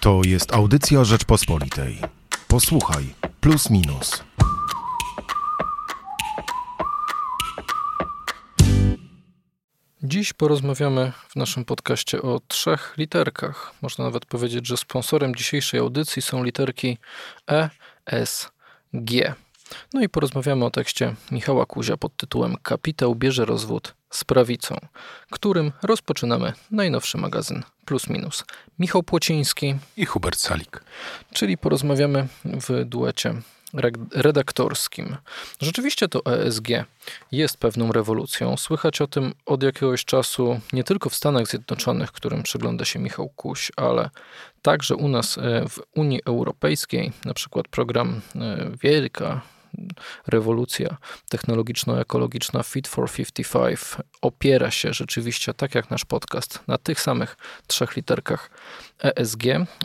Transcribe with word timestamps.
To 0.00 0.20
jest 0.24 0.54
audycja 0.54 1.04
Rzeczpospolitej. 1.04 1.98
Posłuchaj, 2.48 3.04
plus 3.40 3.70
minus. 3.70 4.24
Dziś 10.02 10.32
porozmawiamy 10.32 11.12
w 11.28 11.36
naszym 11.36 11.64
podcaście 11.64 12.22
o 12.22 12.40
trzech 12.48 12.94
literkach. 12.98 13.74
Można 13.82 14.04
nawet 14.04 14.26
powiedzieć, 14.26 14.66
że 14.66 14.76
sponsorem 14.76 15.34
dzisiejszej 15.34 15.80
audycji 15.80 16.22
są 16.22 16.44
literki 16.44 16.98
E, 17.50 17.70
S, 18.06 18.50
G. 18.92 19.34
No 19.94 20.02
i 20.02 20.08
porozmawiamy 20.08 20.64
o 20.64 20.70
tekście 20.70 21.14
Michała 21.30 21.66
Kuzia 21.66 21.96
pod 21.96 22.16
tytułem 22.16 22.56
Kapitał 22.62 23.14
bierze 23.14 23.44
rozwód 23.44 23.94
z 24.10 24.24
prawicą, 24.24 24.76
którym 25.30 25.72
rozpoczynamy 25.82 26.52
najnowszy 26.70 27.18
magazyn 27.18 27.62
Plus 27.84 28.08
Minus. 28.08 28.44
Michał 28.78 29.02
Płociński 29.02 29.74
i 29.96 30.06
Hubert 30.06 30.38
Salik. 30.38 30.84
Czyli 31.32 31.58
porozmawiamy 31.58 32.28
w 32.44 32.84
duecie 32.84 33.34
redaktorskim. 34.14 35.16
Rzeczywiście 35.60 36.08
to 36.08 36.24
ESG 36.24 36.68
jest 37.32 37.56
pewną 37.56 37.92
rewolucją. 37.92 38.56
Słychać 38.56 39.00
o 39.00 39.06
tym 39.06 39.34
od 39.46 39.62
jakiegoś 39.62 40.04
czasu 40.04 40.60
nie 40.72 40.84
tylko 40.84 41.10
w 41.10 41.14
Stanach 41.14 41.46
Zjednoczonych, 41.46 42.12
którym 42.12 42.42
przygląda 42.42 42.84
się 42.84 42.98
Michał 42.98 43.28
Kuś, 43.28 43.72
ale 43.76 44.10
także 44.62 44.96
u 44.96 45.08
nas 45.08 45.38
e, 45.38 45.68
w 45.68 45.78
Unii 45.94 46.20
Europejskiej, 46.24 47.12
na 47.24 47.34
przykład 47.34 47.68
program 47.68 48.20
e, 48.36 48.70
Wielka 48.82 49.40
rewolucja 50.26 50.96
technologiczno-ekologiczna 51.30 52.62
Fit 52.62 52.88
for 52.88 53.10
55 53.10 53.80
opiera 54.22 54.70
się 54.70 54.92
rzeczywiście, 54.92 55.54
tak 55.54 55.74
jak 55.74 55.90
nasz 55.90 56.04
podcast, 56.04 56.60
na 56.66 56.78
tych 56.78 57.00
samych 57.00 57.36
trzech 57.66 57.96
literkach 57.96 58.50
ESG, 59.02 59.42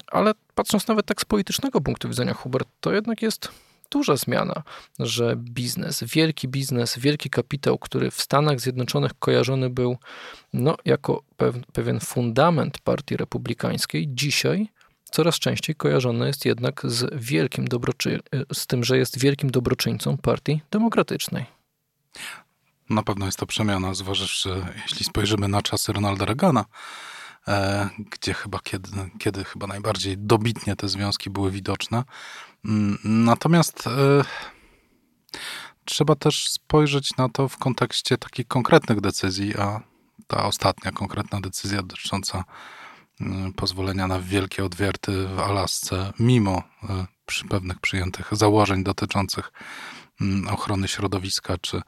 ale 0.07 0.31
patrząc 0.55 0.88
nawet 0.88 1.05
tak 1.05 1.21
z 1.21 1.26
politycznego 1.26 1.81
punktu 1.81 2.09
widzenia, 2.09 2.34
Hubert, 2.34 2.67
to 2.79 2.93
jednak 2.93 3.21
jest 3.21 3.52
duża 3.90 4.15
zmiana, 4.15 4.63
że 4.99 5.35
biznes, 5.35 6.04
wielki 6.04 6.48
biznes, 6.48 6.99
wielki 6.99 7.29
kapitał, 7.29 7.77
który 7.77 8.12
w 8.12 8.21
Stanach 8.21 8.59
Zjednoczonych 8.59 9.12
kojarzony 9.20 9.70
był 9.70 9.98
no, 10.54 10.76
jako 10.85 11.24
pewien 11.74 11.99
fundament 11.99 12.79
partii 12.79 13.18
republikańskiej, 13.18 14.07
dzisiaj 14.09 14.68
coraz 15.16 15.40
częściej 15.40 15.76
kojarzony 15.76 16.27
jest 16.27 16.46
jednak 16.46 16.82
z 16.84 17.16
wielkim 17.16 17.68
dobroczy- 17.68 18.20
z 18.54 18.68
tym, 18.68 18.84
że 18.84 18.98
jest 18.98 19.20
wielkim 19.20 19.52
dobroczyńcą 19.52 20.18
partii 20.18 20.62
demokratycznej. 20.71 21.46
Na 22.90 23.04
pewno 23.04 23.26
jest 23.26 23.40
to 23.40 23.46
przemiana, 23.46 23.93
zważywszy, 23.93 24.66
jeśli 24.84 25.05
spojrzymy 25.05 25.48
na 25.48 25.62
czasy 25.62 25.93
Ronalda 25.93 26.26
Reagana, 26.26 26.66
e, 27.48 27.90
gdzie 28.12 28.34
chyba 28.34 28.60
kiedy, 28.63 28.90
kiedy 29.20 29.43
chyba 29.43 29.68
najbardziej 29.68 30.18
dobitnie 30.18 30.76
te 30.76 30.90
związki 30.90 31.30
były 31.30 31.52
widoczne. 31.52 32.04
Mm, 32.66 32.98
natomiast 33.04 33.88
e, 33.88 34.24
trzeba 35.86 36.16
też 36.16 36.49
spojrzeć 36.49 37.18
na 37.18 37.30
to 37.30 37.49
w 37.49 37.58
kontekście 37.58 38.18
takich 38.18 38.48
konkretnych 38.48 39.02
decyzji, 39.02 39.58
a 39.58 39.82
ta 40.27 40.46
ostatnia 40.46 40.91
konkretna 40.91 41.41
decyzja 41.41 41.82
dotycząca 41.82 42.43
pozwolenia 43.55 44.08
na 44.08 44.20
wielkie 44.20 44.66
odwierty 44.66 45.27
w 45.27 45.40
Alasce, 45.40 46.13
mimo 46.20 46.63
y, 46.84 46.88
przy 47.26 47.46
pewnych 47.46 47.80
przyjętych 47.80 48.30
założeń 48.32 48.84
dotyczących 48.84 49.52
mm, 50.21 50.48
ochrony 50.48 50.88
środowiska 50.88 51.58
czy 51.58 51.82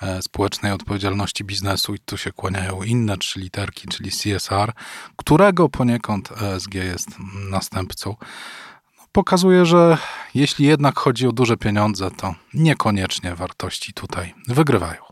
e, 0.00 0.22
społecznej 0.22 0.72
odpowiedzialności 0.72 1.44
biznesu 1.44 1.94
i 1.94 1.98
tu 1.98 2.16
się 2.16 2.32
kłaniają 2.32 2.82
inne 2.82 3.16
trzy 3.16 3.40
literki, 3.40 3.88
czyli 3.88 4.10
CSR, 4.10 4.72
którego 5.16 5.68
poniekąd 5.68 6.32
ESG 6.42 6.74
jest 6.74 7.08
następcą. 7.50 8.16
No, 8.98 9.06
pokazuje, 9.12 9.66
że 9.66 9.98
jeśli 10.34 10.66
jednak 10.66 10.98
chodzi 10.98 11.26
o 11.26 11.32
duże 11.32 11.56
pieniądze, 11.56 12.10
to 12.10 12.34
niekoniecznie 12.54 13.34
wartości 13.34 13.92
tutaj 13.92 14.34
wygrywają. 14.48 15.11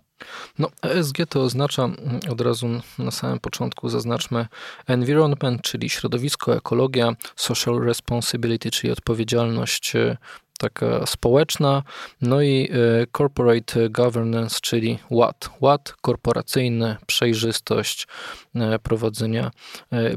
No, 0.61 0.71
ESG 0.83 1.17
to 1.29 1.43
oznacza 1.43 1.85
mm, 1.85 2.21
od 2.31 2.41
razu 2.41 2.69
na 2.99 3.11
samym 3.11 3.41
początku 3.41 3.89
zaznaczmy 3.89 4.47
environment, 4.87 5.63
czyli 5.63 5.91
środowisko, 5.91 6.57
ekologia, 6.57 7.17
social 7.37 7.81
responsibility, 7.81 8.71
czyli 8.71 8.93
odpowiedzialność 8.93 9.97
e, 9.97 10.17
taka 10.59 11.07
społeczna, 11.07 11.83
no 12.21 12.43
i 12.43 12.69
e, 12.73 13.07
corporate 13.17 13.91
governance, 13.91 14.59
czyli 14.63 14.99
ład. 15.11 15.51
Ład 15.61 15.95
korporacyjny, 16.01 16.97
przejrzystość 17.07 18.07
e, 18.55 18.79
prowadzenia 18.79 19.51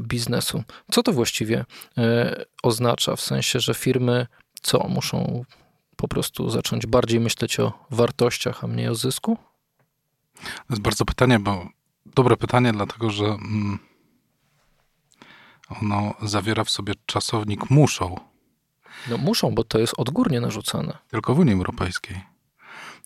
biznesu. 0.00 0.62
Co 0.90 1.02
to 1.02 1.12
właściwie 1.12 1.64
oznacza? 2.62 3.16
W 3.16 3.20
sensie, 3.20 3.60
że 3.60 3.74
firmy 3.74 4.26
co 4.62 4.88
muszą 4.88 5.44
po 5.96 6.08
prostu 6.08 6.50
zacząć 6.50 6.86
bardziej 6.86 7.20
myśleć 7.20 7.60
o 7.60 7.72
wartościach, 7.90 8.64
a 8.64 8.66
mniej 8.66 8.88
o 8.88 8.94
zysku? 8.94 9.38
To 10.42 10.70
jest 10.70 10.82
bardzo 10.82 11.04
pytanie, 11.04 11.38
bo 11.38 11.68
dobre 12.06 12.36
pytanie, 12.36 12.72
dlatego 12.72 13.10
że 13.10 13.24
mm, 13.24 13.78
ono 15.80 16.14
zawiera 16.22 16.64
w 16.64 16.70
sobie 16.70 16.94
czasownik 17.06 17.70
muszą. 17.70 18.20
No 19.10 19.18
muszą, 19.18 19.54
bo 19.54 19.64
to 19.64 19.78
jest 19.78 19.94
odgórnie 19.96 20.40
narzucane. 20.40 20.98
Tylko 21.10 21.34
w 21.34 21.38
Unii 21.38 21.54
Europejskiej. 21.54 22.34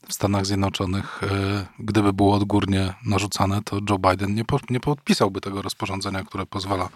W 0.08 0.12
Stanach 0.12 0.46
Zjednoczonych, 0.46 1.20
e, 1.22 1.66
gdyby 1.78 2.12
było 2.12 2.34
odgórnie 2.34 2.94
narzucane, 3.04 3.62
to 3.62 3.78
Joe 3.90 3.98
Biden 3.98 4.34
nie, 4.34 4.44
po, 4.44 4.60
nie 4.70 4.80
podpisałby 4.80 5.40
tego 5.40 5.62
rozporządzenia, 5.62 6.24
które 6.24 6.46
pozwala 6.46 6.88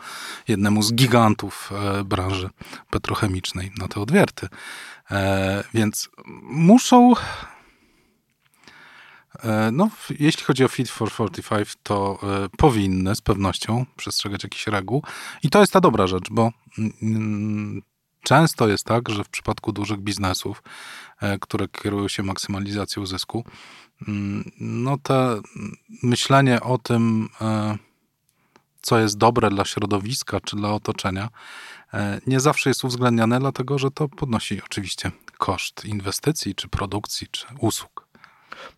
jednemu 0.49 0.82
z 0.82 0.94
gigantów 0.94 1.70
e, 1.72 2.04
branży 2.04 2.50
petrochemicznej 2.91 3.72
na 3.78 3.88
te 3.88 4.00
odwierty. 4.00 4.49
E, 5.10 5.64
więc 5.75 6.10
muszą 6.43 7.12
no, 9.72 9.91
jeśli 10.19 10.44
chodzi 10.44 10.65
o 10.65 10.69
Fit 10.69 10.91
for 10.91 11.10
45, 11.10 11.75
to 11.82 12.19
e, 12.22 12.48
powinny 12.56 13.15
z 13.15 13.20
pewnością 13.20 13.87
przestrzegać 13.97 14.43
jakichś 14.43 14.66
reguł. 14.66 15.03
I 15.43 15.50
to 15.50 15.60
jest 15.60 15.72
ta 15.72 15.81
dobra 15.81 16.06
rzecz, 16.06 16.31
bo 16.31 16.53
mm, 17.03 17.82
często 18.22 18.69
jest 18.69 18.84
tak, 18.84 19.09
że 19.09 19.25
w 19.25 19.28
przypadku 19.28 19.72
dużych 19.72 20.00
biznesów, 20.00 20.62
e, 21.20 21.38
które 21.38 21.69
kierują 21.69 22.09
się 22.09 22.22
maksymalizacją 22.22 23.06
zysku, 23.06 23.44
mm, 24.09 24.50
no 24.60 24.97
to 25.03 25.41
myślenie 26.03 26.60
o 26.60 26.78
tym, 26.78 27.28
co 28.82 28.99
jest 28.99 29.19
dobre 29.19 29.50
dla 29.50 29.64
środowiska 29.64 30.41
czy 30.41 30.56
dla 30.56 30.72
otoczenia, 30.72 31.28
nie 32.26 32.41
zawsze 32.41 32.70
jest 32.70 32.84
uwzględniane, 32.84 33.41
dlatego 33.41 33.78
że 33.78 33.91
to 33.91 34.09
podnosi 34.09 34.62
oczywiście 34.64 35.10
koszt 35.38 35.84
inwestycji, 35.84 36.54
czy 36.54 36.69
produkcji, 36.69 37.26
czy 37.31 37.47
usług. 37.59 38.02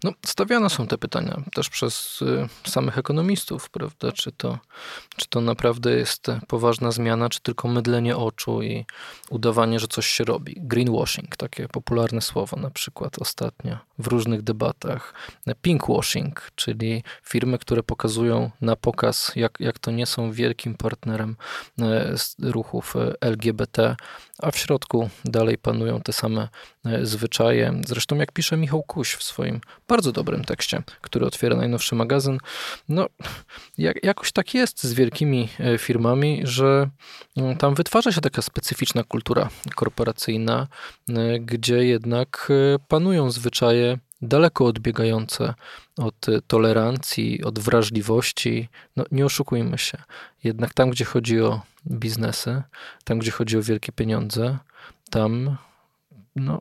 No, 0.04 0.12
stawiane 0.26 0.70
są 0.70 0.86
te 0.86 0.98
pytania 0.98 1.42
też 1.54 1.70
przez 1.70 2.22
y, 2.22 2.70
samych 2.70 2.98
ekonomistów, 2.98 3.70
prawda? 3.70 4.12
Czy 4.12 4.32
to, 4.32 4.58
czy 5.16 5.28
to 5.28 5.40
naprawdę 5.40 5.96
jest 5.96 6.26
poważna 6.48 6.90
zmiana, 6.90 7.28
czy 7.28 7.40
tylko 7.40 7.68
mydlenie 7.68 8.16
oczu 8.16 8.62
i 8.62 8.86
udawanie, 9.30 9.80
że 9.80 9.88
coś 9.88 10.06
się 10.06 10.24
robi. 10.24 10.54
Greenwashing, 10.56 11.36
takie 11.36 11.68
popularne 11.68 12.20
słowo 12.20 12.56
na 12.56 12.70
przykład 12.70 13.18
ostatnio 13.18 13.78
w 13.98 14.06
różnych 14.06 14.42
debatach. 14.42 15.14
Pinkwashing, 15.62 16.50
czyli 16.54 17.02
firmy, 17.22 17.58
które 17.58 17.82
pokazują 17.82 18.50
na 18.60 18.76
pokaz, 18.76 19.32
jak, 19.36 19.60
jak 19.60 19.78
to 19.78 19.90
nie 19.90 20.06
są 20.06 20.32
wielkim 20.32 20.74
partnerem 20.74 21.36
e, 21.80 22.14
ruchów 22.38 22.96
e, 22.96 23.14
LGBT, 23.20 23.96
a 24.38 24.50
w 24.50 24.56
środku 24.56 25.10
dalej 25.24 25.58
panują 25.58 26.00
te 26.00 26.12
same 26.12 26.48
zwyczaje. 27.02 27.80
Zresztą, 27.86 28.16
jak 28.16 28.32
pisze 28.32 28.56
Michał 28.56 28.82
Kuś 28.82 29.14
w 29.14 29.22
swoim 29.22 29.60
bardzo 29.88 30.12
dobrym 30.12 30.44
tekście, 30.44 30.82
który 31.00 31.26
otwiera 31.26 31.56
najnowszy 31.56 31.94
magazyn, 31.94 32.38
no 32.88 33.06
jak, 33.78 34.04
jakoś 34.04 34.32
tak 34.32 34.54
jest 34.54 34.84
z 34.84 34.92
wielkimi 34.92 35.48
e, 35.60 35.78
firmami, 35.78 36.40
że 36.44 36.90
mm, 37.36 37.56
tam 37.56 37.74
wytwarza 37.74 38.12
się 38.12 38.20
taka 38.20 38.42
specyficzna 38.42 39.04
kultura 39.04 39.48
korporacyjna, 39.74 40.66
e, 41.08 41.40
gdzie 41.40 41.84
jednak 41.84 42.52
panują 42.88 43.30
zwyczaje 43.30 43.98
daleko 44.22 44.64
odbiegające 44.64 45.54
od 45.98 46.26
tolerancji, 46.46 47.44
od 47.44 47.58
wrażliwości. 47.58 48.68
No, 48.96 49.04
nie 49.12 49.24
oszukujmy 49.26 49.78
się. 49.78 49.98
Jednak 50.44 50.74
tam, 50.74 50.90
gdzie 50.90 51.04
chodzi 51.04 51.40
o 51.40 51.60
biznesy, 51.90 52.62
tam, 53.04 53.18
gdzie 53.18 53.30
chodzi 53.30 53.58
o 53.58 53.62
wielkie 53.62 53.92
pieniądze, 53.92 54.58
tam 55.10 55.56
no, 56.36 56.60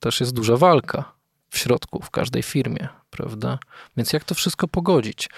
też 0.00 0.20
jest 0.20 0.32
duża 0.32 0.56
walka 0.56 1.12
w 1.50 1.58
środku, 1.58 2.02
w 2.02 2.10
każdej 2.10 2.42
firmie, 2.42 2.88
prawda? 3.10 3.58
Więc 3.96 4.12
jak 4.12 4.24
to 4.24 4.34
wszystko 4.34 4.68
pogodzić? 4.68 5.28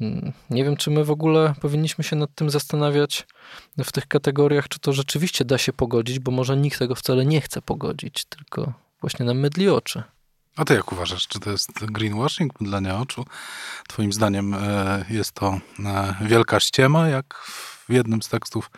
Mm, 0.00 0.32
nie 0.50 0.64
wiem, 0.64 0.76
czy 0.76 0.90
my 0.90 1.04
w 1.04 1.10
ogóle 1.10 1.54
powinniśmy 1.60 2.04
się 2.04 2.16
nad 2.16 2.34
tym 2.34 2.50
zastanawiać 2.50 3.26
w 3.78 3.92
tych 3.92 4.06
kategoriach, 4.06 4.68
czy 4.68 4.78
to 4.78 4.92
rzeczywiście 4.92 5.44
da 5.44 5.58
się 5.58 5.72
pogodzić, 5.72 6.18
bo 6.18 6.32
może 6.32 6.56
nikt 6.56 6.78
tego 6.78 6.94
wcale 6.94 7.26
nie 7.26 7.40
chce 7.40 7.62
pogodzić, 7.62 8.24
tylko 8.24 8.72
właśnie 9.00 9.26
nam 9.26 9.38
mydli 9.38 9.68
oczy. 9.68 10.02
A 10.56 10.64
ty 10.64 10.74
jak 10.74 10.92
uważasz, 10.92 11.28
czy 11.28 11.40
to 11.40 11.50
jest 11.50 11.84
greenwashing, 11.84 12.60
mydlenie 12.60 12.94
oczu? 12.94 13.24
Twoim 13.88 14.12
zdaniem 14.12 14.54
e, 14.54 15.04
jest 15.10 15.32
to 15.32 15.60
e, 15.84 16.14
wielka 16.20 16.60
ściema, 16.60 17.08
jak 17.08 17.34
w 17.88 17.92
jednym 17.92 18.22
z 18.22 18.28
tekstów 18.28 18.70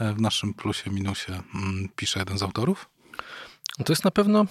w 0.00 0.20
naszym 0.20 0.54
plusie, 0.54 0.90
minusie 0.90 1.32
mm, 1.54 1.88
pisze 1.96 2.18
jeden 2.18 2.38
z 2.38 2.42
autorów? 2.42 2.88
To 3.84 3.92
jest 3.92 4.04
na 4.04 4.10
pewno 4.10 4.46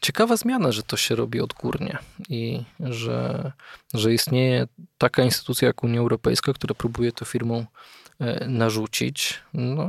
ciekawa 0.00 0.36
zmiana, 0.36 0.72
że 0.72 0.82
to 0.82 0.96
się 0.96 1.14
robi 1.14 1.40
odgórnie 1.40 1.98
i 2.28 2.62
że, 2.80 3.52
że 3.94 4.12
istnieje 4.12 4.66
taka 4.98 5.22
instytucja 5.22 5.68
jak 5.68 5.84
Unia 5.84 6.00
Europejska, 6.00 6.52
która 6.52 6.74
próbuje 6.74 7.12
to 7.12 7.24
firmom 7.24 7.66
e, 8.20 8.46
narzucić. 8.48 9.42
No, 9.54 9.88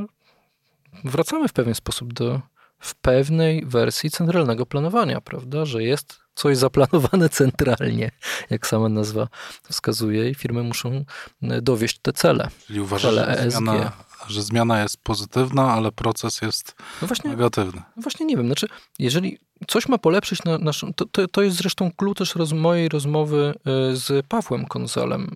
wracamy 1.03 1.47
w 1.47 1.53
pewien 1.53 1.75
sposób 1.75 2.13
do 2.13 2.41
w 2.79 2.95
pewnej 2.95 3.65
wersji 3.65 4.11
centralnego 4.11 4.65
planowania, 4.65 5.21
prawda, 5.21 5.65
że 5.65 5.83
jest 5.83 6.19
coś 6.35 6.57
zaplanowane 6.57 7.29
centralnie, 7.29 8.11
jak 8.49 8.67
sama 8.67 8.89
nazwa 8.89 9.27
wskazuje, 9.69 10.29
i 10.29 10.35
firmy 10.35 10.63
muszą 10.63 11.05
e, 11.41 11.61
dowieść 11.61 11.99
te 12.01 12.13
cele. 12.13 12.49
Czyli 12.67 12.79
uważasz, 12.79 13.15
cele 13.15 13.37
że. 13.43 13.73
Zmiana, 13.73 13.91
że 14.27 14.43
zmiana 14.43 14.81
jest 14.81 14.97
pozytywna, 14.97 15.71
ale 15.73 15.91
proces 15.91 16.41
jest 16.41 16.75
no 17.01 17.07
właśnie, 17.07 17.29
negatywny. 17.29 17.81
No 17.95 18.01
właśnie 18.01 18.25
nie 18.25 18.37
wiem. 18.37 18.45
Znaczy, 18.45 18.67
jeżeli 18.99 19.37
coś 19.67 19.87
ma 19.87 19.97
polepszyć 19.97 20.43
na 20.43 20.57
naszą. 20.57 20.93
To, 20.93 21.05
to, 21.05 21.27
to, 21.27 21.41
jest 21.41 21.57
zresztą 21.57 21.91
klucz 21.91 22.17
też 22.17 22.35
roz, 22.35 22.53
mojej 22.53 22.89
rozmowy 22.89 23.53
e, 23.65 23.95
z 23.95 24.25
Pawłem 24.25 24.65
Konzalem, 24.65 25.27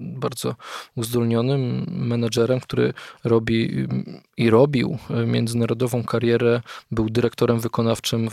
bardzo 0.00 0.54
uzdolnionym 0.96 1.86
menedżerem, 1.88 2.60
który 2.60 2.94
robi 3.24 3.86
i 4.36 4.50
robił 4.50 4.98
e, 5.10 5.26
międzynarodową 5.26 6.04
karierę. 6.04 6.60
Był 6.90 7.10
dyrektorem 7.10 7.60
wykonawczym 7.60 8.28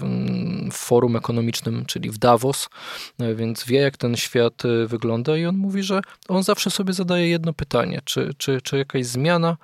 w 0.72 0.76
forum 0.76 1.16
ekonomicznym, 1.16 1.86
czyli 1.86 2.10
w 2.10 2.18
Davos, 2.18 2.70
e, 3.20 3.36
więc 3.36 3.66
wie, 3.66 3.80
jak 3.80 3.98
ten 3.98 4.16
świat 4.16 4.64
wygląda, 4.88 5.38
i 5.38 5.46
on 5.46 5.58
mówi, 5.58 5.84
że 5.84 6.02
on 6.28 6.44
zawsze 6.44 6.70
sobie 6.70 6.94
zadaje 6.94 7.30
jedno 7.30 7.54
pytanie: 7.54 8.02
czy, 8.06 8.34
czy, 8.38 8.62
czy 8.62 8.78
jakaś 8.78 9.06
zmiana 9.06 9.58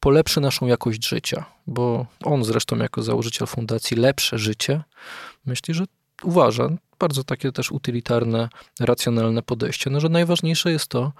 polepszy 0.00 0.40
naszą 0.40 0.66
jakość 0.66 1.08
życia, 1.08 1.44
bo 1.66 2.06
on 2.24 2.44
zresztą 2.44 2.76
jako 2.76 3.02
założyciel 3.02 3.46
fundacji 3.46 3.96
Lepsze 3.96 4.38
Życie 4.38 4.82
myśli, 5.46 5.74
że 5.74 5.84
uważa, 6.22 6.68
bardzo 6.98 7.24
takie 7.24 7.52
też 7.52 7.72
utylitarne, 7.72 8.48
racjonalne 8.80 9.42
podejście, 9.42 9.90
no, 9.90 10.00
że 10.00 10.08
najważniejsze 10.08 10.72
jest 10.72 10.86
to, 10.86 11.12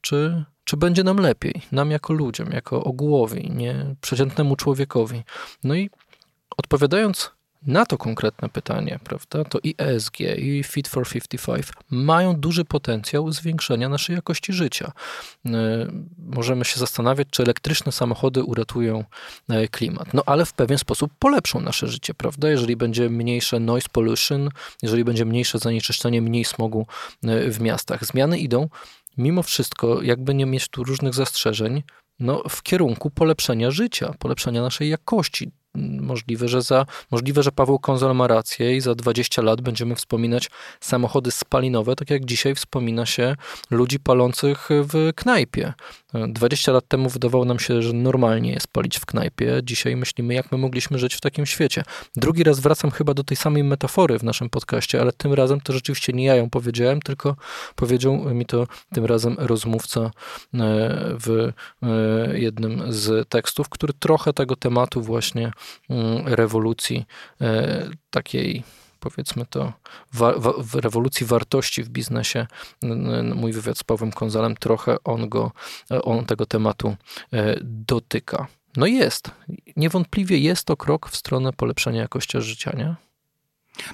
czy, 0.00 0.44
czy 0.64 0.76
będzie 0.76 1.04
nam 1.04 1.16
lepiej, 1.16 1.62
nam 1.72 1.90
jako 1.90 2.12
ludziom, 2.12 2.50
jako 2.52 2.84
ogółowi, 2.84 3.50
nie 3.50 3.94
przeciętnemu 4.00 4.56
człowiekowi. 4.56 5.22
No 5.64 5.74
i 5.74 5.90
odpowiadając 6.56 7.30
na 7.66 7.86
to 7.86 7.98
konkretne 7.98 8.48
pytanie, 8.48 8.98
prawda, 9.04 9.44
to 9.44 9.58
i 9.62 9.74
ESG, 9.78 10.20
i 10.20 10.62
Fit 10.64 10.88
for 10.88 11.08
55 11.08 11.66
mają 11.90 12.36
duży 12.36 12.64
potencjał 12.64 13.32
zwiększenia 13.32 13.88
naszej 13.88 14.16
jakości 14.16 14.52
życia. 14.52 14.92
E, 15.46 15.50
możemy 16.18 16.64
się 16.64 16.80
zastanawiać, 16.80 17.28
czy 17.30 17.42
elektryczne 17.42 17.92
samochody 17.92 18.44
uratują 18.44 19.04
e, 19.48 19.68
klimat, 19.68 20.14
no 20.14 20.22
ale 20.26 20.46
w 20.46 20.52
pewien 20.52 20.78
sposób 20.78 21.12
polepszą 21.18 21.60
nasze 21.60 21.88
życie, 21.88 22.14
prawda? 22.14 22.50
Jeżeli 22.50 22.76
będzie 22.76 23.10
mniejsze 23.10 23.60
noise 23.60 23.88
pollution, 23.92 24.48
jeżeli 24.82 25.04
będzie 25.04 25.24
mniejsze 25.24 25.58
zanieczyszczenie, 25.58 26.22
mniej 26.22 26.44
smogu 26.44 26.86
e, 27.24 27.50
w 27.50 27.60
miastach. 27.60 28.04
Zmiany 28.04 28.38
idą 28.38 28.68
mimo 29.18 29.42
wszystko, 29.42 30.02
jakby 30.02 30.34
nie 30.34 30.46
mieć 30.46 30.68
tu 30.68 30.84
różnych 30.84 31.14
zastrzeżeń, 31.14 31.82
no, 32.20 32.42
w 32.48 32.62
kierunku 32.62 33.10
polepszenia 33.10 33.70
życia, 33.70 34.14
polepszenia 34.18 34.62
naszej 34.62 34.88
jakości 34.88 35.50
możliwe, 35.74 36.48
że 36.48 36.62
za, 36.62 36.86
możliwe, 37.10 37.42
że 37.42 37.52
Paweł 37.52 37.78
Konzol 37.78 38.16
ma 38.16 38.26
rację 38.26 38.76
i 38.76 38.80
za 38.80 38.94
20 38.94 39.42
lat 39.42 39.60
będziemy 39.60 39.94
wspominać 39.94 40.50
samochody 40.80 41.30
spalinowe, 41.30 41.96
tak 41.96 42.10
jak 42.10 42.24
dzisiaj 42.24 42.54
wspomina 42.54 43.06
się 43.06 43.36
ludzi 43.70 44.00
palących 44.00 44.68
w 44.70 45.12
knajpie. 45.14 45.72
20 46.28 46.72
lat 46.72 46.88
temu 46.88 47.08
wydawało 47.08 47.44
nam 47.44 47.58
się, 47.58 47.82
że 47.82 47.92
normalnie 47.92 48.52
jest 48.52 48.68
palić 48.68 48.98
w 48.98 49.06
knajpie. 49.06 49.60
Dzisiaj 49.64 49.96
myślimy, 49.96 50.34
jak 50.34 50.52
my 50.52 50.58
mogliśmy 50.58 50.98
żyć 50.98 51.14
w 51.14 51.20
takim 51.20 51.46
świecie. 51.46 51.82
Drugi 52.16 52.44
raz 52.44 52.60
wracam 52.60 52.90
chyba 52.90 53.14
do 53.14 53.24
tej 53.24 53.36
samej 53.36 53.64
metafory 53.64 54.18
w 54.18 54.22
naszym 54.24 54.50
podcaście, 54.50 55.00
ale 55.00 55.12
tym 55.12 55.32
razem 55.32 55.60
to 55.60 55.72
rzeczywiście 55.72 56.12
nie 56.12 56.24
ja 56.24 56.34
ją 56.36 56.50
powiedziałem, 56.50 57.02
tylko 57.02 57.36
powiedział 57.76 58.34
mi 58.34 58.46
to 58.46 58.66
tym 58.94 59.04
razem 59.06 59.36
rozmówca 59.38 60.00
e, 60.00 60.10
w 61.18 61.52
e, 61.82 62.38
jednym 62.38 62.92
z 62.92 63.28
tekstów, 63.28 63.68
który 63.68 63.92
trochę 63.92 64.32
tego 64.32 64.56
tematu 64.56 65.02
właśnie 65.02 65.52
rewolucji 66.24 67.06
e, 67.40 67.90
takiej 68.10 68.62
powiedzmy 69.00 69.46
to, 69.46 69.72
rewolucji 70.74 71.26
wartości 71.26 71.82
w 71.82 71.88
biznesie, 71.88 72.46
mój 73.34 73.52
wywiad 73.52 73.78
z 73.78 73.84
Pawłem 73.84 74.12
Konzalem, 74.12 74.56
trochę 74.56 74.96
on, 75.04 75.28
go, 75.28 75.52
on 76.02 76.24
tego 76.24 76.46
tematu 76.46 76.96
e, 77.32 77.56
dotyka. 77.62 78.46
No 78.76 78.86
jest, 78.86 79.30
niewątpliwie 79.76 80.38
jest 80.38 80.64
to 80.64 80.76
krok 80.76 81.08
w 81.08 81.16
stronę 81.16 81.52
polepszenia 81.52 82.00
jakości 82.00 82.40
życia, 82.40 82.72
nie? 82.76 82.94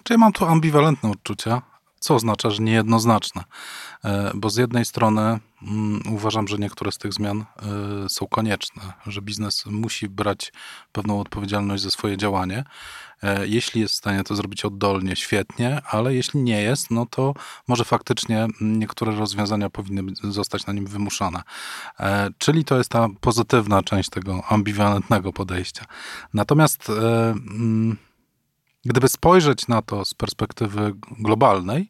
Czy 0.02 0.12
ja 0.12 0.18
mam 0.18 0.32
tu 0.32 0.44
ambiwalentne 0.44 1.10
odczucia, 1.10 1.62
co 2.00 2.14
oznacza, 2.14 2.50
że 2.50 2.62
niejednoznaczne. 2.62 3.44
E, 4.04 4.30
bo 4.34 4.50
z 4.50 4.56
jednej 4.56 4.84
strony 4.84 5.20
mm, 5.20 5.40
uważam, 6.10 6.48
że 6.48 6.58
niektóre 6.58 6.92
z 6.92 6.98
tych 6.98 7.12
zmian 7.12 7.40
e, 7.40 8.08
są 8.08 8.26
konieczne, 8.26 8.82
że 9.06 9.22
biznes 9.22 9.66
musi 9.66 10.08
brać 10.08 10.52
pewną 10.92 11.20
odpowiedzialność 11.20 11.82
za 11.82 11.90
swoje 11.90 12.16
działanie. 12.16 12.64
E, 13.22 13.46
jeśli 13.46 13.80
jest 13.80 13.94
w 13.94 13.96
stanie 13.96 14.24
to 14.24 14.36
zrobić 14.36 14.64
oddolnie, 14.64 15.16
świetnie, 15.16 15.82
ale 15.90 16.14
jeśli 16.14 16.42
nie 16.42 16.62
jest, 16.62 16.90
no 16.90 17.06
to 17.06 17.34
może 17.68 17.84
faktycznie 17.84 18.46
niektóre 18.60 19.12
rozwiązania 19.12 19.70
powinny 19.70 20.12
zostać 20.22 20.66
na 20.66 20.72
nim 20.72 20.86
wymuszone. 20.86 21.42
Czyli 22.38 22.64
to 22.64 22.78
jest 22.78 22.90
ta 22.90 23.08
pozytywna 23.20 23.82
część 23.82 24.10
tego 24.10 24.42
ambiwalentnego 24.48 25.32
podejścia. 25.32 25.84
Natomiast 26.34 26.90
mm, 26.90 27.96
Gdyby 28.84 29.08
spojrzeć 29.08 29.68
na 29.68 29.82
to 29.82 30.04
z 30.04 30.14
perspektywy 30.14 30.94
globalnej, 31.18 31.80
e, 31.80 31.88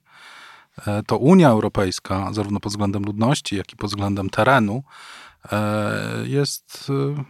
to 1.06 1.18
Unia 1.18 1.48
Europejska, 1.48 2.32
zarówno 2.32 2.60
pod 2.60 2.72
względem 2.72 3.02
ludności, 3.02 3.56
jak 3.56 3.72
i 3.72 3.76
pod 3.76 3.90
względem 3.90 4.30
terenu, 4.30 4.82
e, 5.52 6.02
jest 6.24 6.90
e, 7.18 7.24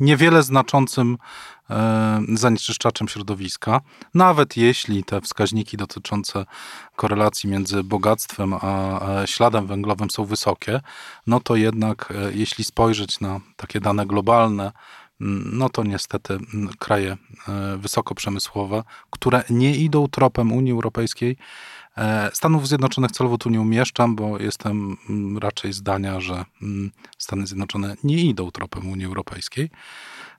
niewiele 0.00 0.42
znaczącym 0.42 1.18
zanieczyszczaczem 2.34 3.08
środowiska, 3.08 3.80
nawet 4.14 4.56
jeśli 4.56 5.04
te 5.04 5.20
wskaźniki 5.20 5.76
dotyczące 5.76 6.44
korelacji 6.96 7.50
między 7.50 7.84
bogactwem 7.84 8.54
a 8.54 9.00
śladem 9.26 9.66
węglowym 9.66 10.10
są 10.10 10.24
wysokie, 10.24 10.80
no 11.26 11.40
to 11.40 11.56
jednak 11.56 12.12
jeśli 12.34 12.64
spojrzeć 12.64 13.20
na 13.20 13.40
takie 13.56 13.80
dane 13.80 14.06
globalne, 14.06 14.72
no 15.20 15.68
to 15.68 15.84
niestety 15.84 16.38
kraje 16.78 17.16
e, 17.48 17.76
wysokoprzemysłowe, 17.76 18.82
które 19.10 19.42
nie 19.50 19.76
idą 19.76 20.08
tropem 20.08 20.52
Unii 20.52 20.72
Europejskiej. 20.72 21.36
E, 21.96 22.30
Stanów 22.34 22.68
Zjednoczonych 22.68 23.10
celowo 23.10 23.38
tu 23.38 23.50
nie 23.50 23.60
umieszczam, 23.60 24.16
bo 24.16 24.38
jestem 24.38 24.96
mm, 25.08 25.38
raczej 25.38 25.72
zdania, 25.72 26.20
że 26.20 26.44
mm, 26.62 26.90
Stany 27.18 27.46
Zjednoczone 27.46 27.96
nie 28.04 28.24
idą 28.24 28.50
tropem 28.50 28.88
Unii 28.88 29.06
Europejskiej. 29.06 29.70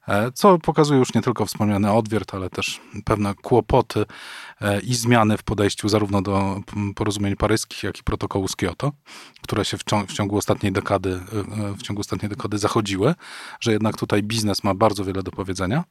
E, 0.08 0.32
co 0.32 0.58
pokazuje 0.58 1.00
już 1.00 1.14
nie 1.14 1.22
tylko 1.22 1.46
wspomniany 1.46 1.92
odwiert, 1.92 2.34
ale 2.34 2.50
też 2.50 2.82
pewne 3.06 3.36
kłopoty 3.36 4.06
e, 4.62 4.80
i 4.80 4.96
zmiany 4.96 5.38
w 5.38 5.44
podejściu 5.44 5.90
zarówno 5.90 6.22
do 6.22 6.62
porozumień 6.96 7.36
paryskich, 7.36 7.84
jak 7.84 8.00
i 8.00 8.04
protokołu 8.04 8.48
z 8.48 8.56
Kyoto, 8.56 8.92
które 9.42 9.66
się 9.66 9.78
w 9.78 9.84
ciągu, 9.84 10.08
w 10.08 10.14
ciągu 10.14 10.38
ostatniej 10.38 10.72
dekady, 10.72 11.20
w 11.78 11.82
ciągu 11.82 12.00
ostatniej 12.00 12.30
dekady 12.30 12.58
zachodziły, 12.58 13.16
że 13.60 13.72
jednak 13.72 13.98
tutaj 13.98 14.24
biznes 14.24 14.64
ma 14.64 14.76
bardzo 14.76 15.06
wiele 15.06 15.24
do 15.24 15.32
powiedzenia. 15.32 15.84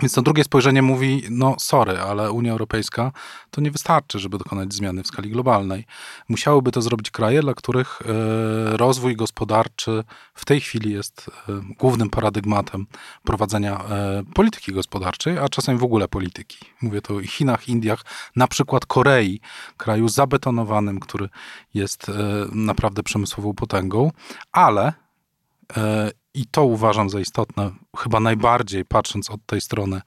Więc 0.00 0.12
to 0.12 0.22
drugie 0.22 0.44
spojrzenie 0.44 0.82
mówi, 0.82 1.22
no 1.30 1.56
sorry, 1.58 1.98
ale 1.98 2.32
Unia 2.32 2.52
Europejska 2.52 3.12
to 3.50 3.60
nie 3.60 3.70
wystarczy, 3.70 4.18
żeby 4.18 4.38
dokonać 4.38 4.74
zmiany 4.74 5.02
w 5.02 5.06
skali 5.06 5.30
globalnej. 5.30 5.84
Musiałyby 6.28 6.72
to 6.72 6.82
zrobić 6.82 7.10
kraje, 7.10 7.40
dla 7.40 7.54
których 7.54 8.02
e, 8.02 8.76
rozwój 8.76 9.16
gospodarczy 9.16 10.04
w 10.34 10.44
tej 10.44 10.60
chwili 10.60 10.92
jest 10.92 11.30
e, 11.48 11.60
głównym 11.78 12.10
paradygmatem 12.10 12.86
prowadzenia 13.24 13.84
e, 13.84 14.22
polityki 14.34 14.72
gospodarczej, 14.72 15.38
a 15.38 15.48
czasem 15.48 15.78
w 15.78 15.84
ogóle 15.84 16.08
polityki. 16.08 16.58
Mówię 16.82 17.02
tu 17.02 17.16
o 17.16 17.22
Chinach, 17.22 17.68
Indiach, 17.68 18.04
na 18.36 18.48
przykład 18.48 18.86
Korei, 18.86 19.40
kraju 19.76 20.08
zabetonowanym, 20.08 21.00
który 21.00 21.28
jest 21.74 22.10
naprawdę 22.52 23.02
przemysłową 23.02 23.54
potęgą, 23.54 24.10
ale 24.52 24.92
i 26.34 26.46
to 26.46 26.64
uważam 26.64 27.10
za 27.10 27.20
istotne, 27.20 27.70
chyba 27.98 28.20
najbardziej 28.20 28.84
patrząc 28.84 29.30
od 29.30 29.46
tej 29.46 29.60
strony 29.60 30.00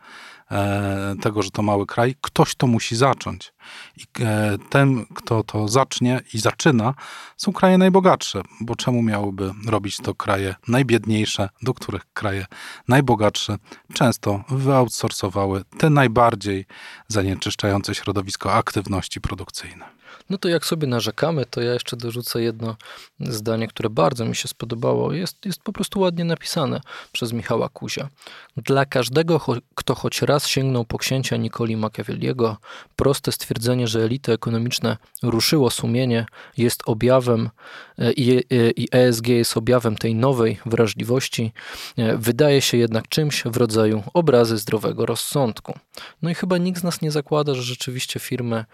e, 0.52 1.16
tego, 1.22 1.42
że 1.42 1.52
to 1.52 1.62
mały 1.62 1.86
kraj, 1.86 2.16
ktoś 2.22 2.56
to 2.56 2.68
musi 2.68 2.96
zacząć. 2.96 3.54
I 3.98 4.04
e, 4.20 4.58
ten, 4.70 5.06
kto 5.16 5.44
to 5.44 5.68
zacznie 5.68 6.22
i 6.34 6.40
zaczyna, 6.40 6.94
są 7.38 7.54
kraje 7.54 7.78
najbogatsze, 7.78 8.42
bo 8.62 8.76
czemu 8.76 9.02
miałyby 9.02 9.52
robić 9.68 9.98
to 9.98 10.16
kraje 10.16 10.56
najbiedniejsze, 10.68 11.50
do 11.62 11.74
których 11.74 12.02
kraje 12.14 12.46
najbogatsze 12.88 13.58
często 13.94 14.44
wyoutsourcowały 14.50 15.64
te 15.78 15.90
najbardziej 15.90 16.66
zanieczyszczające 17.08 17.96
środowisko 17.96 18.54
aktywności 18.54 19.22
produkcyjne. 19.22 20.03
No 20.30 20.38
to 20.38 20.50
jak 20.50 20.66
sobie 20.66 20.88
narzekamy, 20.88 21.46
to 21.46 21.62
ja 21.62 21.74
jeszcze 21.74 21.98
dorzucę 21.98 22.42
jedno 22.42 22.76
zdanie, 23.20 23.68
które 23.68 23.90
bardzo 23.90 24.26
mi 24.26 24.36
się 24.36 24.48
spodobało. 24.48 25.14
Jest, 25.14 25.46
jest 25.46 25.62
po 25.64 25.74
prostu 25.74 26.00
ładnie 26.00 26.26
napisane 26.26 26.82
przez 27.12 27.34
Michała 27.34 27.70
Kuzia. 27.70 28.10
Dla 28.58 28.86
każdego, 28.86 29.42
kto 29.76 29.96
choć 29.96 30.22
raz 30.22 30.48
sięgnął 30.48 30.86
po 30.86 30.98
księcia 30.98 31.38
Nikoli 31.38 31.78
Machiavelliego, 31.78 32.58
proste 32.96 33.32
stwierdzenie, 33.32 33.88
że 33.88 34.04
elity 34.04 34.32
ekonomiczne 34.34 34.98
ruszyło 35.24 35.70
sumienie, 35.70 36.26
jest 36.58 36.84
objawem 36.86 37.50
i, 37.98 38.32
e, 38.32 38.72
i 38.72 38.88
ESG 38.92 39.28
jest 39.28 39.58
objawem 39.58 39.96
tej 39.96 40.16
nowej 40.16 40.60
wrażliwości, 40.66 41.52
e, 41.98 42.18
wydaje 42.18 42.62
się 42.62 42.78
jednak 42.78 43.08
czymś 43.08 43.44
w 43.44 43.58
rodzaju 43.58 44.04
obrazy 44.14 44.58
zdrowego 44.58 45.06
rozsądku. 45.06 45.80
No 46.22 46.30
i 46.30 46.36
chyba 46.36 46.58
nikt 46.58 46.80
z 46.80 46.84
nas 46.84 47.02
nie 47.02 47.12
zakłada, 47.12 47.54
że 47.54 47.64
rzeczywiście 47.64 48.20
firmy 48.20 48.66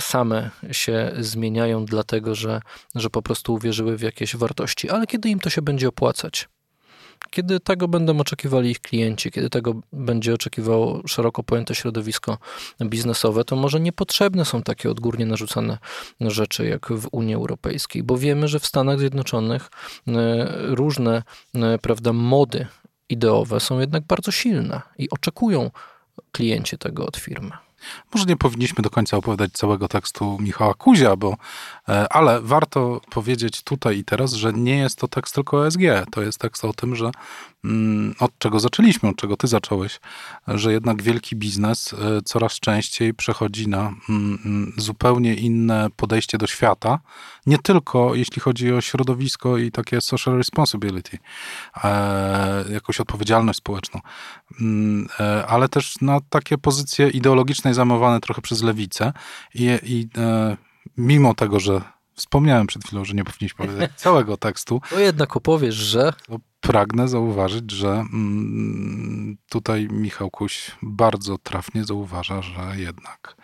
same 0.00 0.50
się 0.72 1.12
zmieniają, 1.18 1.84
dlatego 1.84 2.34
że, 2.34 2.60
że 2.94 3.10
po 3.10 3.22
prostu 3.22 3.54
uwierzyły 3.54 3.96
w 3.96 4.00
jakieś 4.00 4.36
wartości, 4.36 4.90
ale 4.90 5.06
kiedy 5.06 5.28
im 5.28 5.40
to 5.40 5.50
się 5.50 5.62
będzie 5.62 5.88
opłacać? 5.88 6.48
Kiedy 7.30 7.60
tego 7.60 7.88
będą 7.88 8.20
oczekiwali 8.20 8.70
ich 8.70 8.80
klienci, 8.80 9.30
kiedy 9.30 9.50
tego 9.50 9.74
będzie 9.92 10.34
oczekiwało 10.34 11.02
szeroko 11.06 11.42
pojęte 11.42 11.74
środowisko 11.74 12.38
biznesowe, 12.84 13.44
to 13.44 13.56
może 13.56 13.80
niepotrzebne 13.80 14.44
są 14.44 14.62
takie 14.62 14.90
odgórnie 14.90 15.26
narzucane 15.26 15.78
rzeczy 16.20 16.66
jak 16.66 16.86
w 16.92 17.08
Unii 17.12 17.34
Europejskiej, 17.34 18.02
bo 18.02 18.18
wiemy, 18.18 18.48
że 18.48 18.60
w 18.60 18.66
Stanach 18.66 18.98
Zjednoczonych 18.98 19.70
e, 20.08 20.46
różne 20.58 21.22
e, 21.54 21.78
prawda, 21.78 22.12
mody 22.12 22.66
ideowe 23.08 23.60
są 23.60 23.80
jednak 23.80 24.04
bardzo 24.04 24.30
silne 24.30 24.80
i 24.98 25.10
oczekują 25.10 25.70
klienci 26.32 26.78
tego 26.78 27.06
od 27.06 27.16
firmy. 27.16 27.67
Może 28.14 28.26
nie 28.26 28.36
powinniśmy 28.36 28.82
do 28.82 28.90
końca 28.90 29.16
opowiadać 29.16 29.52
całego 29.52 29.88
tekstu 29.88 30.38
Michała 30.40 30.74
Kuzia, 30.74 31.16
bo, 31.16 31.36
e, 31.88 32.12
ale 32.12 32.40
warto 32.40 33.00
powiedzieć 33.10 33.62
tutaj 33.62 33.98
i 33.98 34.04
teraz, 34.04 34.32
że 34.32 34.52
nie 34.52 34.78
jest 34.78 34.98
to 34.98 35.08
tekst 35.08 35.34
tylko 35.34 35.66
ESG. 35.66 35.80
To 36.10 36.22
jest 36.22 36.38
tekst 36.38 36.64
o 36.64 36.72
tym, 36.72 36.96
że 36.96 37.10
mm, 37.64 38.14
od 38.20 38.38
czego 38.38 38.60
zaczęliśmy, 38.60 39.08
od 39.08 39.16
czego 39.16 39.36
ty 39.36 39.46
zacząłeś, 39.46 40.00
że 40.48 40.72
jednak 40.72 41.02
wielki 41.02 41.36
biznes 41.36 41.92
e, 41.92 41.96
coraz 42.24 42.52
częściej 42.52 43.14
przechodzi 43.14 43.68
na 43.68 43.80
mm, 43.80 44.38
mm, 44.44 44.72
zupełnie 44.76 45.34
inne 45.34 45.88
podejście 45.96 46.38
do 46.38 46.46
świata, 46.46 46.98
nie 47.46 47.58
tylko 47.58 48.14
jeśli 48.14 48.40
chodzi 48.42 48.72
o 48.72 48.80
środowisko 48.80 49.58
i 49.58 49.70
takie 49.70 50.00
social 50.00 50.36
responsibility, 50.36 51.18
e, 51.84 52.64
jakąś 52.72 53.00
odpowiedzialność 53.00 53.58
społeczną, 53.58 54.00
ale 55.48 55.68
też 55.68 56.00
na 56.00 56.20
takie 56.30 56.58
pozycje 56.58 57.08
ideologiczne 57.08 57.67
zamowane 57.74 58.20
trochę 58.20 58.42
przez 58.42 58.62
lewicę 58.62 59.12
i, 59.54 59.78
i 59.82 60.08
e, 60.18 60.56
mimo 60.96 61.34
tego, 61.34 61.60
że 61.60 61.82
wspomniałem 62.18 62.66
przed 62.66 62.84
chwilą, 62.84 63.04
że 63.04 63.14
nie 63.14 63.24
powinniśmy 63.24 63.66
powiedzieć 63.66 63.90
całego 64.06 64.36
tekstu. 64.36 64.80
To 64.90 65.00
jednak 65.00 65.36
opowiesz, 65.36 65.74
że... 65.74 66.12
Pragnę 66.60 67.08
zauważyć, 67.08 67.70
że 67.70 67.88
mm, 67.88 69.36
tutaj 69.48 69.88
Michał 69.90 70.30
Kuś 70.30 70.70
bardzo 70.82 71.38
trafnie 71.38 71.84
zauważa, 71.84 72.42
że 72.42 72.60
jednak 72.76 73.36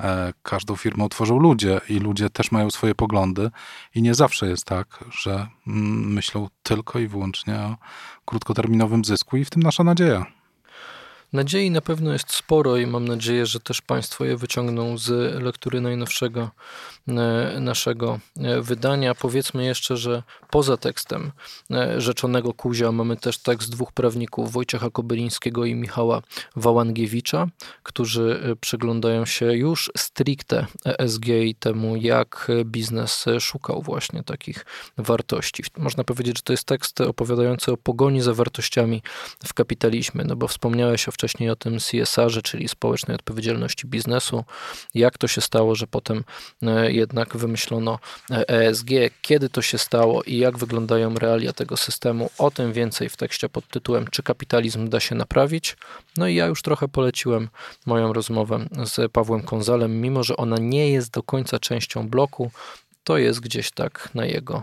e, 0.00 0.32
każdą 0.42 0.76
firmę 0.76 1.04
utworzą 1.04 1.38
ludzie 1.38 1.80
i 1.88 1.98
ludzie 1.98 2.30
też 2.30 2.52
mają 2.52 2.70
swoje 2.70 2.94
poglądy 2.94 3.50
i 3.94 4.02
nie 4.02 4.14
zawsze 4.14 4.48
jest 4.48 4.64
tak, 4.64 5.04
że 5.10 5.46
mm, 5.66 6.12
myślą 6.12 6.48
tylko 6.62 6.98
i 6.98 7.06
wyłącznie 7.06 7.54
o 7.54 7.76
krótkoterminowym 8.24 9.04
zysku 9.04 9.36
i 9.36 9.44
w 9.44 9.50
tym 9.50 9.62
nasza 9.62 9.84
nadzieja. 9.84 10.26
Nadziei 11.32 11.70
na 11.70 11.80
pewno 11.80 12.12
jest 12.12 12.32
sporo 12.32 12.76
i 12.76 12.86
mam 12.86 13.08
nadzieję, 13.08 13.46
że 13.46 13.60
też 13.60 13.80
Państwo 13.80 14.24
je 14.24 14.36
wyciągną 14.36 14.98
z 14.98 15.10
lektury 15.42 15.80
najnowszego 15.80 16.50
e, 17.08 17.60
naszego 17.60 18.20
e, 18.36 18.60
wydania. 18.60 19.14
Powiedzmy 19.14 19.64
jeszcze, 19.64 19.96
że 19.96 20.22
poza 20.50 20.76
tekstem 20.76 21.32
e, 21.70 22.00
rzeczonego 22.00 22.54
Kuzia 22.54 22.92
mamy 22.92 23.16
też 23.16 23.38
tekst 23.38 23.70
dwóch 23.70 23.92
prawników, 23.92 24.52
Wojciecha 24.52 24.90
Kobylińskiego 24.90 25.64
i 25.64 25.74
Michała 25.74 26.22
Wałangiewicza, 26.56 27.46
którzy 27.82 28.56
przyglądają 28.60 29.26
się 29.26 29.46
już 29.52 29.90
stricte 29.96 30.66
ESG 30.84 31.26
i 31.26 31.54
temu, 31.54 31.96
jak 31.96 32.48
biznes 32.64 33.24
szukał 33.40 33.82
właśnie 33.82 34.22
takich 34.22 34.66
wartości. 34.98 35.62
Można 35.78 36.04
powiedzieć, 36.04 36.36
że 36.36 36.42
to 36.42 36.52
jest 36.52 36.64
tekst 36.64 37.00
opowiadający 37.00 37.72
o 37.72 37.76
pogoni 37.76 38.22
za 38.22 38.34
wartościami 38.34 39.02
w 39.44 39.54
kapitalizmie, 39.54 40.24
no 40.24 40.36
bo 40.36 40.48
wspomniałeś 40.48 41.08
o 41.08 41.12
wcześniej 41.22 41.50
o 41.50 41.56
tym 41.56 41.78
CSR, 41.78 42.42
czyli 42.42 42.68
społecznej 42.68 43.14
odpowiedzialności 43.14 43.86
biznesu. 43.86 44.44
Jak 44.94 45.18
to 45.18 45.28
się 45.28 45.40
stało, 45.40 45.74
że 45.74 45.86
potem 45.86 46.24
e, 46.62 46.92
jednak 46.92 47.36
wymyślono 47.36 47.98
ESG, 48.30 48.88
kiedy 49.22 49.48
to 49.48 49.62
się 49.62 49.78
stało 49.78 50.22
i 50.22 50.36
jak 50.36 50.58
wyglądają 50.58 51.14
realia 51.14 51.52
tego 51.52 51.76
systemu. 51.76 52.30
O 52.38 52.50
tym 52.50 52.72
więcej 52.72 53.08
w 53.08 53.16
tekście 53.16 53.48
pod 53.48 53.68
tytułem 53.68 54.06
Czy 54.10 54.22
kapitalizm 54.22 54.88
da 54.88 55.00
się 55.00 55.14
naprawić? 55.14 55.76
No 56.16 56.28
i 56.28 56.34
ja 56.34 56.46
już 56.46 56.62
trochę 56.62 56.88
poleciłem 56.88 57.48
moją 57.86 58.12
rozmowę 58.12 58.66
z 58.84 59.12
Pawłem 59.12 59.42
Konzalem, 59.42 60.00
mimo 60.00 60.24
że 60.24 60.36
ona 60.36 60.56
nie 60.60 60.92
jest 60.92 61.10
do 61.10 61.22
końca 61.22 61.58
częścią 61.58 62.08
bloku, 62.08 62.50
to 63.04 63.18
jest 63.18 63.40
gdzieś 63.40 63.70
tak 63.70 64.10
na 64.14 64.26
jego 64.26 64.62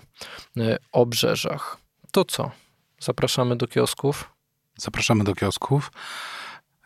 e, 0.57 0.77
obrzeżach. 0.91 1.77
To 2.11 2.25
co? 2.25 2.51
Zapraszamy 2.99 3.55
do 3.55 3.67
kiosków. 3.67 4.29
Zapraszamy 4.79 5.23
do 5.23 5.35
kiosków. 5.35 5.91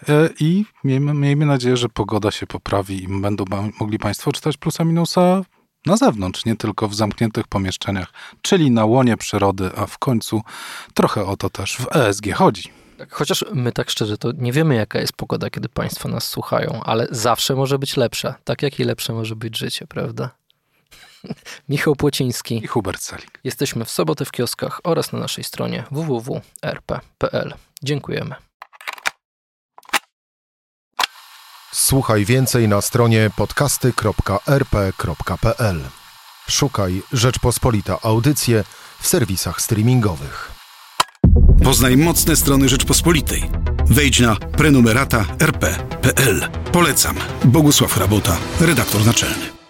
E, 0.10 0.30
I 0.40 0.66
miejmy, 0.84 1.14
miejmy 1.14 1.46
nadzieję, 1.46 1.78
że 1.78 1.90
pogoda 1.90 2.32
się 2.32 2.48
poprawi 2.48 3.04
i 3.04 3.08
będą 3.22 3.46
mogli 3.80 4.00
Państwo 4.00 4.32
czytać 4.32 4.58
plusa 4.58 4.84
minusa 4.84 5.42
na 5.86 5.98
zewnątrz, 5.98 6.46
nie 6.46 6.56
tylko 6.56 6.88
w 6.88 6.96
zamkniętych 6.96 7.48
pomieszczeniach, 7.48 8.14
czyli 8.42 8.72
na 8.72 8.86
łonie 8.86 9.18
przyrody, 9.18 9.70
a 9.76 9.86
w 9.86 9.98
końcu 9.98 10.42
trochę 10.94 11.26
o 11.26 11.38
to 11.38 11.50
też 11.50 11.78
w 11.78 11.96
ESG 11.96 12.34
chodzi. 12.34 12.64
Tak, 12.98 13.14
chociaż 13.14 13.46
my 13.54 13.72
tak 13.72 13.90
szczerze 13.90 14.18
to 14.18 14.32
nie 14.38 14.52
wiemy, 14.52 14.76
jaka 14.76 15.00
jest 15.00 15.14
pogoda, 15.14 15.50
kiedy 15.50 15.70
Państwo 15.70 16.10
nas 16.10 16.28
słuchają, 16.28 16.82
ale 16.84 17.08
zawsze 17.12 17.56
może 17.56 17.80
być 17.80 17.98
lepsza, 17.98 18.36
tak 18.44 18.62
jak 18.62 18.80
i 18.80 18.84
lepsze 18.84 19.14
może 19.14 19.36
być 19.36 19.58
życie, 19.58 19.88
prawda? 19.88 20.30
Michał 21.70 21.96
Płociński 21.96 22.58
i 22.64 22.68
Hubert 22.68 23.02
Salik. 23.02 23.40
Jesteśmy 23.44 23.86
w 23.86 23.90
sobotę 23.90 24.26
w 24.26 24.32
kioskach 24.32 24.82
oraz 24.84 25.12
na 25.12 25.20
naszej 25.20 25.44
stronie 25.44 25.84
www.rp.pl. 25.92 27.54
Dziękujemy. 27.84 28.36
Słuchaj 31.74 32.26
więcej 32.26 32.68
na 32.68 32.82
stronie 32.82 33.32
podcasty.rp.pl. 33.36 35.82
Szukaj 36.50 37.02
Rzeczpospolita 37.14 37.98
Audycje 38.02 38.64
w 39.00 39.08
serwisach 39.08 39.62
streamingowych. 39.62 40.52
Poznaj 41.64 41.98
mocne 41.98 42.36
strony 42.36 42.70
Rzeczpospolitej. 42.70 43.44
Wejdź 43.86 44.20
na 44.20 44.36
prenumerata 44.36 45.26
rp.pl. 45.40 46.50
Polecam. 46.72 47.16
Bogusław 47.46 47.98
Rabota, 47.98 48.38
redaktor 48.62 49.06
naczelny. 49.06 49.63